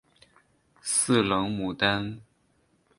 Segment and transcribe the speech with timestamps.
[0.81, 2.21] 四棱牡丹